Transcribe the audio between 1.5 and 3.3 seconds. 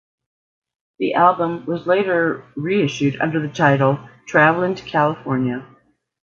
was later reissued